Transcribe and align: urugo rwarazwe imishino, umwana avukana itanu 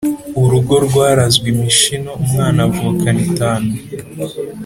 urugo 0.43 0.73
rwarazwe 0.87 1.45
imishino, 1.53 2.11
umwana 2.23 2.59
avukana 2.69 3.19
itanu 3.29 3.69